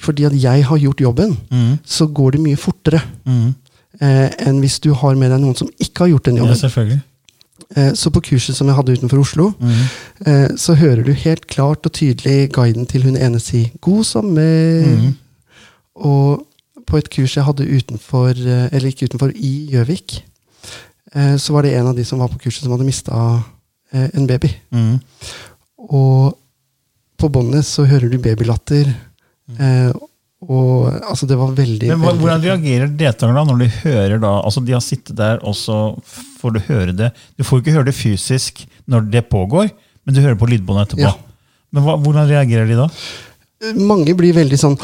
[0.01, 1.79] fordi at jeg har gjort jobben, Mm.
[1.85, 3.55] så går det mye fortere Mm.
[4.01, 6.55] eh, enn hvis du har med deg noen som ikke har gjort den jobben.
[6.57, 7.03] Ja, selvfølgelig.
[7.77, 9.71] Eh, så på kurset som jeg hadde utenfor Oslo, Mm.
[10.27, 14.87] eh, så hører du helt klart og tydelig guiden til hun ene si 'god sommer'.
[14.87, 15.17] Mm.
[15.97, 16.47] Og
[16.87, 20.23] på et kurs jeg hadde utenfor, eh, eller ikke utenfor, i Gjøvik,
[21.39, 23.43] så var det en av de som var på kurset som hadde mista
[23.93, 24.49] en baby.
[24.73, 25.01] Mm.
[25.91, 26.37] Og
[27.25, 28.93] på båndet så hører du babylatter.
[29.59, 29.93] Eh,
[30.45, 34.33] Og altså, det var veldig, Men veldig Hvordan reagerer deltakerne da når de hører da,
[34.45, 35.77] altså de har sittet der, og så
[36.41, 37.09] får du høre det.
[37.41, 38.61] Du får ikke høre det fysisk
[38.93, 39.71] når det pågår,
[40.05, 41.07] men du hører på lydbåndet etterpå.
[41.09, 41.15] Ja.
[41.73, 42.91] Men hva, hvordan reagerer de da?
[43.81, 44.75] Mange blir veldig sånn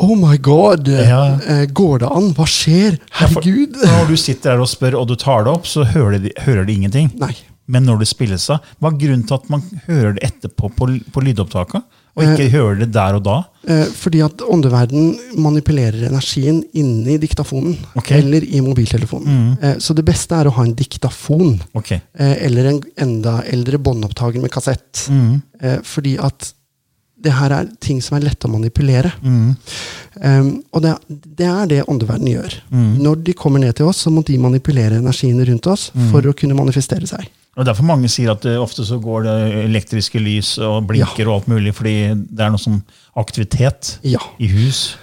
[0.00, 0.88] Oh my god!
[0.88, 1.20] Ja.
[1.44, 2.30] Eh, Går det an?
[2.38, 2.96] Hva skjer?
[3.20, 3.76] Herregud!
[3.84, 6.64] Når du sitter der og spør, og du tar det opp, så hører de, hører
[6.64, 7.12] de ingenting.
[7.20, 7.34] Nei.
[7.70, 10.90] Men når det spilles av, hva er grunnen til at man hører det etterpå på,
[11.14, 11.86] på lydopptaket,
[12.18, 13.36] og ikke hører det der og da?
[13.70, 17.76] Eh, fordi at åndeverden manipulerer energien inni diktafonen.
[17.94, 18.18] Okay.
[18.20, 19.56] Eller i mobiltelefonen.
[19.62, 21.54] Eh, så det beste er å ha en diktafon.
[21.78, 22.02] Okay.
[22.18, 25.06] Eh, eller en enda eldre båndopptaker med kassett.
[25.62, 26.52] Eh, fordi at
[27.20, 29.10] det her er ting som er lette å manipulere.
[29.20, 30.94] Um, og det,
[31.36, 32.54] det er det åndeverden gjør.
[32.72, 36.32] Når de kommer ned til oss, så må de manipulere energiene rundt oss for å
[36.32, 37.28] kunne manifestere seg.
[37.58, 39.36] Og Derfor mange sier at det, ofte så går det
[39.66, 42.78] elektriske lys og blinker og alt mulig, fordi det er noe sånn
[43.18, 44.20] aktivitet Ja.
[44.38, 44.94] i hus.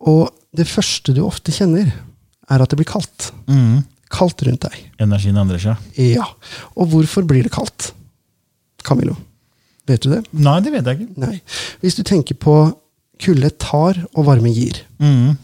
[0.00, 1.92] Og det første du ofte kjenner,
[2.48, 3.30] er at det blir kaldt.
[4.10, 4.74] Kaldt rundt deg.
[5.02, 5.76] Energien endrer seg.
[5.98, 6.24] Ja.
[6.78, 7.90] Og hvorfor blir det kaldt?
[8.86, 9.16] Camillo,
[9.88, 10.22] vet du det?
[10.32, 11.20] Nei, det vet jeg ikke.
[11.20, 11.40] Nei.
[11.82, 12.56] Hvis du tenker på
[13.22, 14.78] kulde tar og varme gir.
[15.00, 15.36] Mm.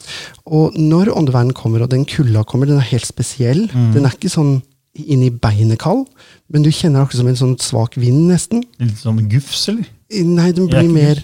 [0.46, 3.64] Og når åndeverden kommer, og den kulda kommer, den er helt spesiell.
[3.72, 4.60] Den er ikke sånn
[4.94, 6.06] inn i beinet kald,
[6.52, 8.62] men du kjenner akkurat som en sånn svak vind, nesten.
[8.82, 9.86] Litt sånn gufs, eller?
[10.12, 11.22] Nei, den blir mer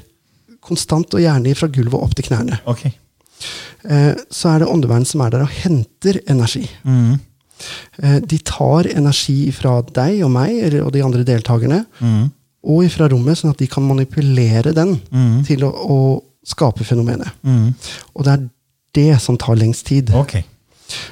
[0.64, 2.61] konstant, og gjerne fra gulvet opp til knærne.
[2.68, 2.87] Ok.
[2.88, 6.64] Eh, så er det åndevernet som er der og henter energi.
[6.85, 7.18] Mm.
[8.02, 12.31] Eh, de tar energi fra deg og meg og de andre deltakerne, Mm.
[12.64, 14.96] og fra rommet, sånn at de kan manipulere den
[15.44, 15.98] til å, å
[16.44, 17.28] skape fenomenet.
[17.44, 17.74] Mm.
[18.16, 18.48] Og det er
[18.94, 20.11] det som tar lengst tid.
[20.14, 20.38] Ok.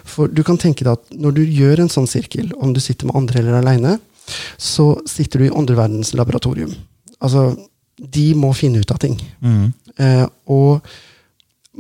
[0.09, 3.09] For du kan tenke deg at når du gjør en sånn sirkel, om du sitter
[3.09, 3.97] med andre eller aleine,
[4.59, 6.73] så sitter du i åndeverdens laboratorium.
[7.23, 7.51] Altså,
[7.97, 9.17] de må finne ut av ting.
[9.41, 9.69] Mm.
[10.03, 10.87] Eh, og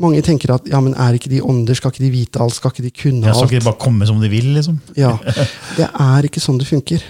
[0.00, 2.72] mange tenker at ja, men er ikke de ånder, skal ikke de vite alt, skal
[2.72, 3.32] ikke de kunne alt?
[3.32, 4.80] Ja, skal ikke de bare komme som de vil, liksom?
[4.98, 5.16] Ja,
[5.78, 7.04] Det er ikke sånn det funker.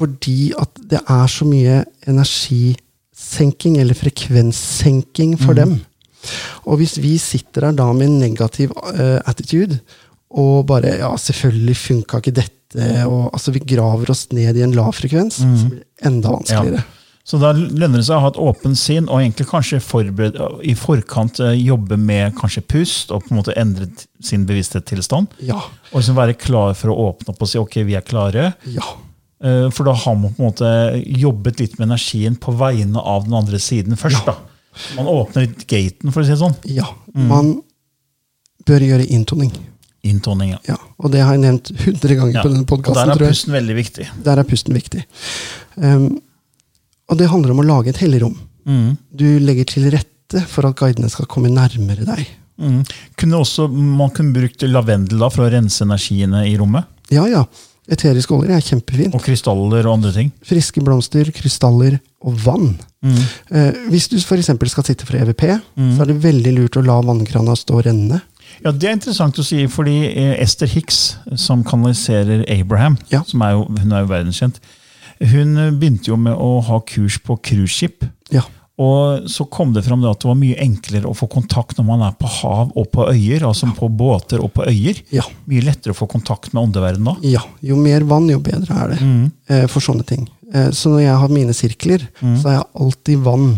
[0.00, 5.76] Fordi at det er så mye energisenking, eller frekvenssenking, for dem.
[6.68, 9.80] Og hvis vi sitter der da med en negativ uh, attitude,
[10.30, 14.72] og bare Ja, selvfølgelig funka ikke dette, og altså vi graver oss ned i en
[14.76, 16.84] lav frekvens, som blir enda vanskeligere.
[17.30, 19.78] Så da lønner det seg å ha et åpent sinn og egentlig kanskje
[20.66, 23.86] i forkant eh, jobbe med kanskje pust og på en måte endre
[24.24, 25.28] sin bevissthetstilstand.
[25.46, 25.58] Ja.
[25.92, 28.48] Og liksom være klar for å åpne opp og si ok, vi er klare.
[28.72, 28.86] Ja.
[29.44, 30.72] Eh, For da har man på en måte
[31.06, 34.24] jobbet litt med energien på vegne av den andre siden først.
[34.26, 34.34] da.
[34.96, 36.56] Man åpner litt gaten, for å si det sånn.
[36.66, 36.88] ja.
[37.14, 37.60] Man
[38.66, 39.52] bør gjøre inntoning.
[40.06, 40.60] Inntoning, ja.
[40.70, 40.76] Ja.
[41.02, 42.42] Og det har jeg nevnt hundre ganger ja.
[42.44, 44.06] på denne Og der podkasten, er pusten veldig viktig.
[44.24, 45.04] Der er pusten viktig.
[45.76, 46.20] Um,
[47.10, 48.36] og det handler om å lage et helligrom.
[48.68, 48.94] Mm.
[49.12, 52.28] Du legger til rette for at guidene skal komme nærmere deg.
[52.60, 52.84] Mm.
[53.20, 56.88] Kunne også, man kunne brukt lavendel da for å rense energiene i rommet.
[57.12, 57.44] Ja, ja.
[57.90, 59.16] Eteriske oljer er kjempefint.
[59.16, 60.28] Og krystaller og andre ting.
[60.46, 62.74] Friske blomster, krystaller og vann.
[63.02, 63.16] Mm.
[63.50, 64.52] Eh, hvis du f.eks.
[64.70, 65.46] skal sitte for EVP,
[65.96, 68.20] så er det veldig lurt å la vannkrana stå og renne.
[68.64, 73.22] Ja, Det er interessant å si, fordi eh, Esther Hicks, som kanaliserer Abraham, Ja.
[73.26, 74.60] som er jo, hun er jo verdenskjent,
[75.20, 78.04] hun eh, begynte jo med å ha kurs på cruiseskip.
[78.34, 78.42] Ja.
[78.80, 82.04] Og så kom det fram at det var mye enklere å få kontakt når man
[82.06, 83.44] er på hav og på øyer.
[83.44, 85.02] altså på båter og på øyer.
[85.12, 85.26] Ja.
[85.50, 87.16] Mye lettere å få kontakt med åndeverdenen da.
[87.28, 87.42] ja.
[87.60, 89.68] Jo mer vann, jo bedre er det mm.
[89.68, 90.24] for sånne ting.
[90.54, 93.50] Eh, så når jeg har mine sirkler, så har jeg alltid vann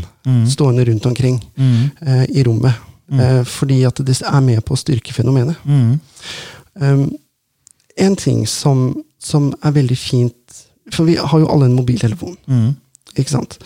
[0.51, 2.75] stående rundt omkring eh, i rommet.
[3.13, 5.57] Eh, fordi at det er med på å styrke fenomenet.
[6.75, 7.11] Um,
[8.01, 10.63] en ting som, som er veldig fint
[10.93, 12.37] For vi har jo alle en mobiltelefon.
[13.19, 13.59] Ikke sant?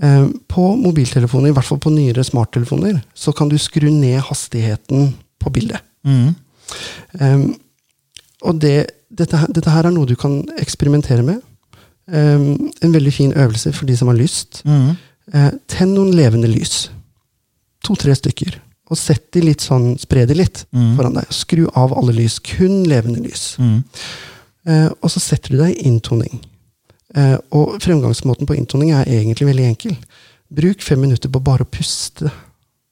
[0.00, 5.14] Um, på mobiltelefoner, i hvert fall på nyere smarttelefoner, så kan du skru ned hastigheten
[5.42, 5.80] på bildet.
[7.20, 7.54] Um,
[8.42, 11.42] og det, dette, her- dette her er noe du kan eksperimentere med.
[12.06, 14.62] Um, en veldig fin øvelse for de som har lyst.
[15.34, 16.88] Uh, tenn noen levende lys.
[17.84, 18.60] To-tre stykker.
[18.94, 21.30] Og sett de litt sånn, spre de litt foran deg.
[21.34, 22.38] Skru av alle lys.
[22.46, 23.56] Kun levende lys.
[24.70, 26.38] Eh, og så setter du deg i inntoning.
[27.18, 29.96] Eh, og fremgangsmåten på inntoning er egentlig veldig enkel.
[30.54, 32.30] Bruk fem minutter på bare å puste.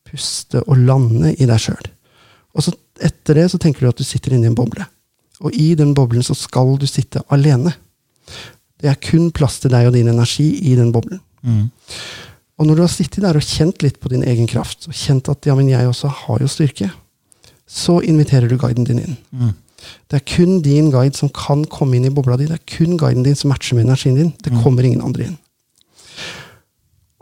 [0.08, 1.86] Puste og lande i deg sjøl.
[2.52, 4.84] Og så etter det så tenker du at du sitter inne i en boble.
[5.42, 7.72] Og i den boblen så skal du sitte alene.
[8.82, 11.22] Det er kun plass til deg og din energi i den boblen.
[12.60, 15.30] Og når du har sittet der og kjent litt på din egen kraft, og kjent
[15.32, 16.90] at ja, men jeg også har jo styrke,
[17.66, 19.16] så inviterer du guiden din inn.
[20.10, 22.46] Det er kun din guide som kan komme inn i bobla di.
[22.50, 24.32] Det er kun guiden din som matcher med energien din.
[24.44, 25.38] Det kommer ingen andre inn.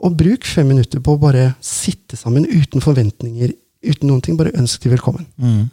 [0.00, 3.52] Og bruk fem minutter på å bare sitte sammen uten forventninger
[3.84, 4.36] uten noen ting.
[4.36, 5.26] Bare ønsk de velkommen.
[5.40, 5.68] Mm.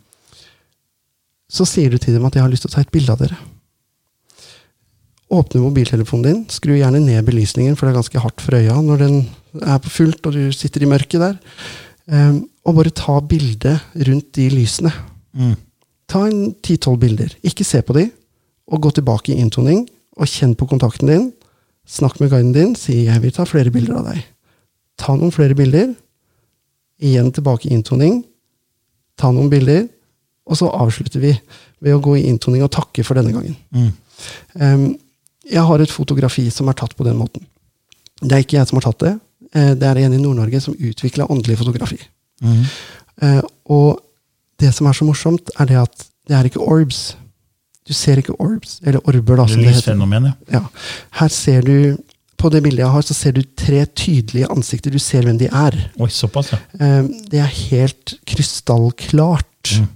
[1.51, 3.19] Så sier du til dem at 'jeg har lyst til å ta et bilde av
[3.19, 3.37] dere'.
[5.27, 9.01] Åpne mobiltelefonen din, skru gjerne ned belysningen, for det er ganske hardt for øya når
[9.01, 9.17] den
[9.59, 11.35] er på fullt og du sitter i mørket der.
[12.07, 13.73] Um, og bare ta bilde
[14.07, 14.93] rundt de lysene.
[15.35, 15.57] Mm.
[16.07, 17.33] Ta en ti-tolv bilder.
[17.43, 18.05] Ikke se på de,
[18.71, 19.83] og gå tilbake i inntoning,
[20.15, 21.27] og kjenn på kontakten din.
[21.87, 24.23] Snakk med guiden din, si 'jeg vil ta flere bilder av deg'.
[24.97, 25.93] Ta noen flere bilder.
[26.99, 28.23] Igjen tilbake i inntoning.
[29.17, 29.87] Ta noen bilder.
[30.47, 31.39] Og så avslutter vi
[31.81, 33.55] ved å gå i inntoning og takke for denne gangen.
[33.71, 33.91] Mm.
[34.59, 34.97] Ehm,
[35.51, 37.45] jeg har et fotografi som er tatt på den måten.
[38.21, 39.13] Det er ikke jeg som har tatt det.
[39.53, 41.99] Eh, det er en i Nord-Norge som utvikla åndelig fotografi.
[42.43, 42.65] Mm.
[43.73, 43.97] Og
[44.61, 47.15] det som er så morsomt, er det at det er ikke orbs.
[47.87, 49.79] Du ser ikke orbs, eller orber, da, som det heter.
[49.79, 50.59] Lysfenomen, ja.
[50.59, 50.61] Ja.
[51.21, 51.97] Her ser du,
[52.37, 54.93] på det bildet jeg har, så ser du tre tydelige ansikter.
[54.93, 55.79] Du ser hvem de er.
[55.97, 56.59] Oi, såpass, ja.
[56.77, 59.77] Eh, det er helt krystallklart.
[59.77, 59.93] Mm.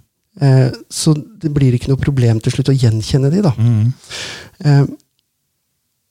[0.89, 3.51] Så det blir ikke noe problem til slutt å gjenkjenne de, da.
[3.59, 4.87] Mm.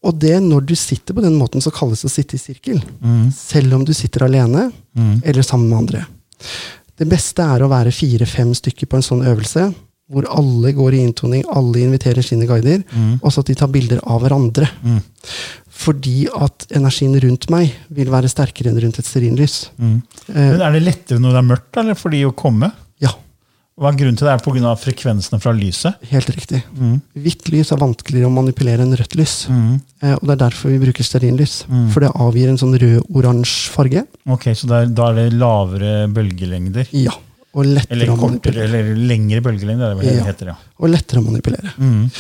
[0.03, 2.81] Og det, når du sitter på den måten, så kalles det å sitte i sirkel.
[3.05, 3.27] Mm.
[3.37, 5.23] Selv om du sitter alene, Mm.
[5.25, 6.07] eller sammen med andre.
[6.99, 9.75] Det beste er å være fire-fem stykker på en sånn øvelse,
[10.11, 13.21] hvor alle går i inntoning, alle inviterer sine guider, Mm.
[13.23, 14.69] og så at de tar bilder av hverandre.
[14.83, 15.01] Mm.
[15.71, 19.71] Fordi at energien rundt meg vil være sterkere enn rundt et stearinlys.
[19.81, 20.03] Mm.
[20.29, 22.73] Eh, Men er det lettere når det er mørkt, eller for de å komme?
[23.81, 24.33] Hva er grunnen til det?
[24.35, 24.75] Er det pga.
[24.77, 25.95] frekvensene fra lyset?
[26.11, 26.59] helt riktig.
[26.77, 26.99] Mm.
[27.17, 29.47] Hvitt lys er vanskeligere å manipulere enn rødt lys.
[29.49, 29.81] Mm.
[30.03, 31.65] Eh, og det er derfor vi bruker stearinlys.
[31.71, 31.87] Mm.
[31.95, 34.05] For det avgir en sånn rød-oransje farge.
[34.29, 36.93] Ok, Så er, da er det lavere bølgelengder?
[36.93, 37.17] Ja.
[37.57, 38.65] Og lettere, Eller å manipulere.
[38.69, 40.25] eller lengre bølgelengder, er det vel det Ja.
[40.29, 40.57] heter, ja.
[40.79, 41.73] og lettere å manipulere.
[41.79, 42.11] Mm.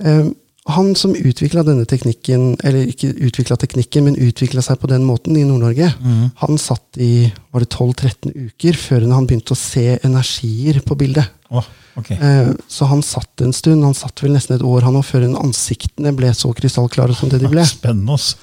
[0.00, 0.30] Eh,
[0.68, 5.36] han som utvikla denne teknikken, eller ikke utvikla teknikken, men utvikla seg på den måten
[5.36, 6.30] i Nord-Norge, Mm.
[6.42, 11.24] han satt i var det 12-13 uker før han begynte å se energier på bildet.
[11.50, 11.64] Åh,
[11.96, 12.10] ok.
[12.12, 16.12] Eh, så han satt en stund, han satt vel nesten et år han før ansiktene
[16.14, 17.64] ble så krystallklare som det de ble.
[17.78, 18.12] Spennende.
[18.12, 18.36] oss.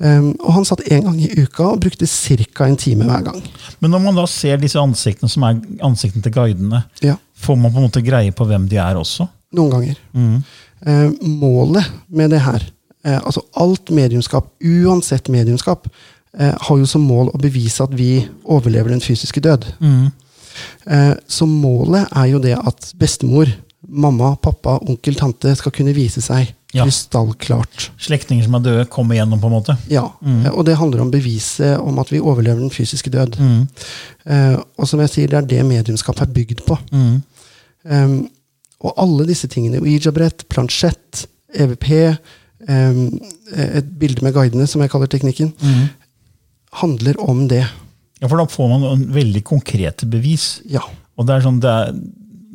[0.00, 2.66] Um, og han satt én gang i uka og brukte ca.
[2.68, 3.42] en time hver gang.
[3.80, 7.72] Men når man da ser disse ansiktene som er ansiktene til guidene, Ja, får man
[7.72, 9.26] på en måte greie på hvem de er også?
[9.58, 9.96] Noen ganger.
[10.14, 10.44] Mm.
[10.86, 12.62] Eh, målet med det her,
[13.04, 15.88] eh, altså alt mediumskap, uansett mediumskap,
[16.38, 19.66] eh, har jo som mål å bevise at vi overlever den fysiske død.
[19.80, 20.10] Mm.
[20.86, 23.50] Eh, så målet er jo det at bestemor,
[23.88, 26.84] mamma, pappa, onkel, tante skal kunne vise seg Ja.
[26.84, 27.90] krystallklart.
[27.98, 29.76] Slektninger som er døde, kommer gjennom, på en måte?
[29.88, 33.38] Ja, eh, og det handler om beviset om at vi overlever den fysiske død.
[33.38, 33.68] Mm.
[34.26, 36.78] Eh, og som jeg sier, det er det mediumskap er bygd på.
[36.92, 37.22] Mm.
[37.88, 38.28] Um,
[38.80, 41.24] og alle disse tingene, Ouija-brett, plansjett,
[41.58, 41.88] EVP,
[42.68, 43.00] um,
[43.56, 45.88] et bilde med guidene, som jeg kaller teknikken, Mm.
[46.82, 47.64] handler om det.
[48.20, 50.60] Ja, for da får man en veldig konkrete bevis.
[50.68, 50.80] Ja.
[51.18, 51.92] Og det er sånn, det er,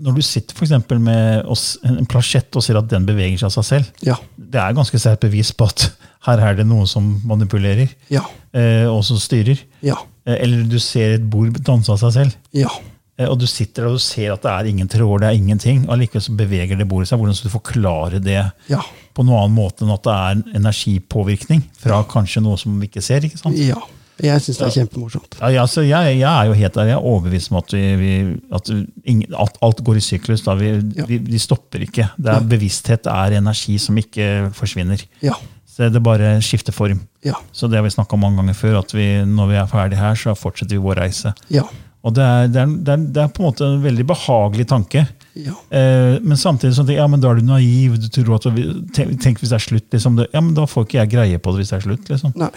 [0.03, 3.51] når du sitter for med oss, en plasjett og ser at den beveger seg av
[3.57, 4.15] seg selv, Ja.
[4.37, 5.91] det er ganske sterkt bevis på at
[6.27, 8.21] her er det noe som manipulerer, Ja.
[8.53, 9.59] eh, og som styrer.
[9.81, 9.95] Ja.
[10.25, 12.69] Eh, eller du ser et bord danse av seg selv, Ja.
[13.17, 15.85] Eh, og du sitter og du ser at det er ingen tråder, det er ingenting,
[15.89, 17.19] og likevel så beveger det bordet seg.
[17.21, 18.81] Hvordan skal du forklare det Ja.
[19.13, 23.01] på noen annen måte enn at det er energipåvirkning fra kanskje noe som vi ikke
[23.03, 23.25] ser?
[23.27, 23.57] ikke sant?
[23.57, 23.81] ja.
[24.21, 25.35] Jeg syns det er kjempemorsomt.
[25.41, 26.85] Ja, ja, så jeg, jeg er jo helt der.
[26.91, 28.11] Jeg er overbevist om at, vi, vi,
[28.53, 28.69] at,
[29.09, 30.43] ingen, at alt går i syklus.
[30.45, 30.53] Da.
[30.59, 30.67] Vi,
[30.99, 31.05] Ja.
[31.09, 32.05] vi, vi stopper ikke.
[32.21, 35.01] Det er, bevissthet er energi som ikke forsvinner.
[35.25, 35.33] Ja.
[35.65, 37.01] Så det bare skifter form.
[37.25, 37.33] Ja.
[37.51, 39.97] Så det har vi snakka om mange ganger før, at vi, når vi er ferdig
[39.97, 41.33] her, så fortsetter vi vår reise.
[41.49, 41.65] Ja.
[42.03, 44.65] Og det er, det er, det er, det er på en måte en veldig behagelig
[44.67, 45.05] tanke.
[45.39, 45.53] Ja.
[45.73, 47.95] Eh, men samtidig sånn at, ja, men da er du naiv.
[48.03, 48.43] du tror at
[48.93, 49.87] tenk, hvis det er slutt.
[49.95, 52.11] Liksom, ja, men Da får ikke jeg greie på det hvis det er slutt.
[52.11, 52.33] liksom.
[52.35, 52.51] Nei.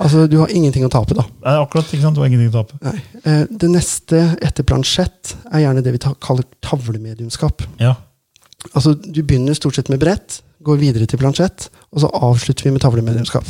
[0.00, 1.26] Altså, du har ingenting å tape, da.
[1.44, 2.16] Er akkurat, ikke sant?
[2.16, 2.80] Du har ingenting å tape.
[2.88, 2.96] Nei.
[3.24, 7.62] Eh, Det neste etter plansjett er gjerne det vi ta- kaller tavlemediumskap.
[7.84, 7.94] Ja.
[8.72, 12.70] Altså, du begynner stort sett med brett, går videre til plansjett, og så avslutter vi
[12.72, 13.44] med tavlemediumskap.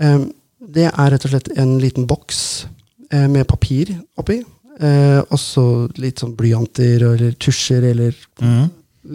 [0.00, 0.24] Eh,
[0.72, 2.64] det er rett og slett en liten boks
[3.12, 4.38] med papir oppi,
[4.80, 5.64] eh, og så
[6.00, 8.62] litt sånn blyanter eller tusjer eller mm.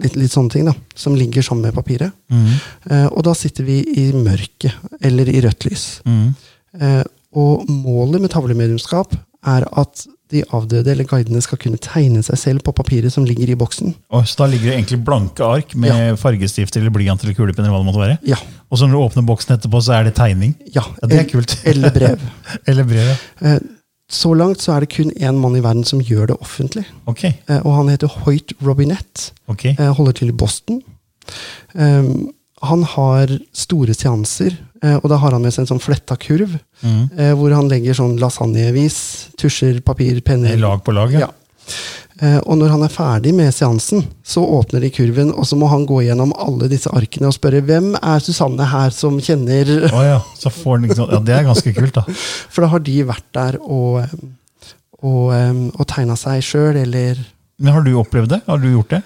[0.04, 2.14] litt, litt sånne ting da, som ligger sammen med papiret.
[2.32, 2.50] Mm.
[2.90, 5.88] Eh, og da sitter vi i mørket, eller i rødt lys.
[6.08, 6.28] Mm.
[6.80, 7.02] Eh,
[7.38, 12.64] og målet med tavlemediumskap er at de avdøde eller guidene skal kunne tegne seg selv
[12.66, 13.94] på papiret som ligger i boksen.
[14.12, 17.64] Og så da ligger det egentlig blanke ark med fargestift eller blyant eller kulepenn.
[17.64, 18.18] eller hva det måtte være.
[18.28, 18.36] Ja.
[18.68, 20.52] Og så når du åpner boksen etterpå, så er det tegning.
[20.74, 21.56] ja, Ja, det er kult.
[21.64, 22.28] Eller brev.
[22.68, 23.14] eller brev.
[23.40, 23.58] ja.
[24.08, 26.86] Eh, Så langt så er det kun én mann i verden som gjør det offentlig.
[27.06, 27.34] Okay.
[27.48, 29.32] Eh, Og han heter Hoyt Robinette.
[29.48, 29.76] Okay.
[29.78, 30.82] eh, Holder til i Boston.
[31.74, 32.30] Um,
[32.62, 36.52] Han har store seanser Eh, og da har han med seg en sånn fletta kurv,
[36.84, 40.56] eh, hvor han legger sånn lasagnevis, tusjer, papir, penner.
[40.56, 41.18] Lag på lag, ja.
[41.18, 41.30] Ja.
[42.18, 45.68] Eh, og når han er ferdig med seansen, så åpner de kurven, og så må
[45.70, 50.02] han gå gjennom alle disse arkene og spørre hvem er Susanne her som kjenner oh
[50.02, 50.18] ja.
[50.34, 52.02] Så får den liksom, ja, det er ganske kult, da.
[52.52, 54.00] For da har de vært der og,
[54.98, 57.22] og, og tegna seg sjøl, eller
[57.62, 58.42] Men har du opplevd det?
[58.50, 59.02] Har du gjort det?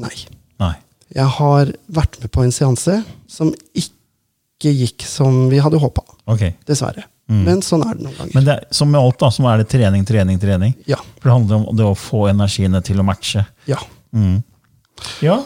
[0.00, 0.16] Nei.
[0.64, 0.74] Nei.
[1.12, 6.06] Jeg har vært med på en seanse som ikke gikk som vi hadde håpa.
[6.30, 6.54] Okay.
[6.68, 7.04] Dessverre.
[7.30, 8.34] Men sånn er det noen ganger.
[8.34, 10.72] Men det er, som med alt, da, så er det trening, trening, trening.
[10.90, 10.96] Ja.
[11.20, 13.46] For det handler om det å få energiene til å matche.
[13.70, 13.78] ja.
[15.24, 15.38] Ja.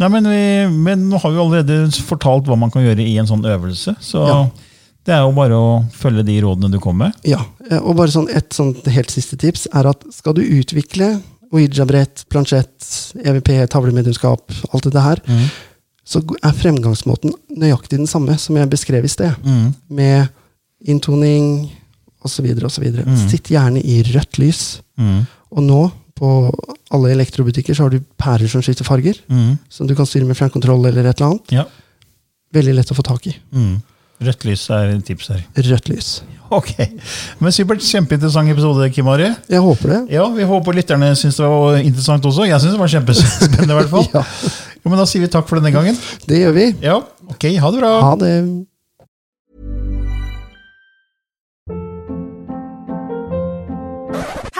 [0.00, 0.42] Nei, men, vi,
[0.72, 3.92] men nå har vi allerede fortalt hva man kan gjøre i en sånn øvelse.
[4.00, 4.38] Så Ja.
[5.04, 7.18] det er jo bare å følge de rådene du kommer med.
[7.28, 11.18] Ja, eh, og bare sånn et sånt helt siste tips er at skal du utvikle
[11.52, 12.86] Ouija-brett, plansjett,
[13.26, 15.20] EVP, tavlemedlemskap, alt dette her,
[16.06, 19.34] så er fremgangsmåten nøyaktig den samme som jeg beskrev i sted.
[19.90, 20.28] Med
[20.86, 21.70] inntoning
[22.24, 22.46] osv.
[22.66, 22.86] osv.
[23.30, 24.62] Sitt gjerne i rødt lys.
[25.50, 25.82] Og nå,
[26.20, 26.30] på
[26.92, 29.16] alle elektrobutikker, så har du pærer som skifter farger.
[29.72, 31.54] Som du kan styre med fjernkontroll eller et eller annet.
[31.54, 31.64] Ja.
[32.54, 33.36] Veldig lett å få tak i.
[33.54, 33.78] Mm.
[34.20, 35.44] Rødt lys er et tips her.
[35.56, 36.08] Rødt lys.
[36.52, 36.72] Ok.
[37.40, 37.80] Men supert.
[37.86, 39.28] Kjempeinteressant episode, Kim Ari.
[39.48, 40.00] Jeg håper det.
[40.16, 42.44] Ja, Vi håper lytterne syns det var interessant også.
[42.50, 43.70] Jeg syns det var kjempespennende.
[43.70, 44.08] i hvert fall.
[44.18, 44.24] Ja,
[44.80, 45.96] Jo, men Da sier vi takk for denne gangen.
[46.26, 46.66] det gjør vi.
[46.84, 46.98] Ja,
[47.30, 47.92] ok, Ha det bra.
[48.02, 48.32] Ha det.